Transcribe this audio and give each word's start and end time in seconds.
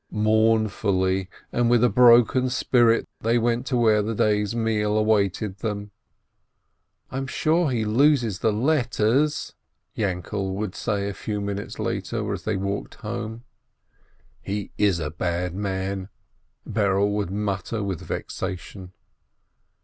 Mournfully, 0.09 1.29
and 1.51 1.69
with 1.69 1.83
a 1.83 1.87
broken 1.89 2.49
spirit, 2.49 3.07
they 3.19 3.37
went 3.37 3.67
to 3.67 3.77
where 3.77 4.01
the 4.01 4.15
day's 4.15 4.55
meal 4.55 4.97
awaited 4.97 5.59
them. 5.59 5.91
"I 7.11 7.17
am 7.17 7.27
sure 7.27 7.69
he 7.69 7.85
loses 7.85 8.39
the 8.39 8.51
letters!" 8.51 9.53
Yainkele 9.95 10.55
would 10.55 10.73
say 10.73 11.07
a 11.07 11.13
few 11.13 11.39
minutes 11.39 11.77
later, 11.77 12.33
as 12.33 12.45
they 12.45 12.57
walked 12.57 12.97
along. 13.03 13.43
"He 14.41 14.71
is 14.75 14.97
a 14.99 15.11
bad 15.11 15.53
man!" 15.53 16.09
Berele 16.67 17.11
would 17.11 17.29
mutter 17.29 17.83
with 17.83 18.01
vex 18.01 18.41
ation. 18.41 18.93